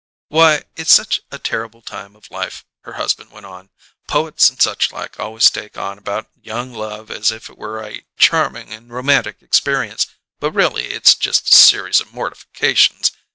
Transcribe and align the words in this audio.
"Why, 0.29 0.63
it's 0.75 0.97
a 0.97 1.37
terrible 1.37 1.83
time 1.83 2.15
of 2.15 2.31
life," 2.31 2.65
her 2.85 2.93
husband 2.93 3.29
went 3.29 3.45
on. 3.45 3.69
"Poets 4.07 4.49
and 4.49 4.59
suchlike 4.59 5.19
always 5.19 5.47
take 5.51 5.77
on 5.77 5.99
about 5.99 6.27
young 6.41 6.73
love 6.73 7.11
as 7.11 7.29
if 7.29 7.51
it 7.51 7.57
were 7.59 7.83
a 7.83 8.03
charming 8.17 8.73
and 8.73 8.89
romantic 8.89 9.43
experience, 9.43 10.07
but 10.39 10.53
really 10.53 10.85
it's 10.85 11.13
just 11.13 11.53
a 11.53 11.55
series 11.55 11.99
of 11.99 12.11
mortifications. 12.11 13.11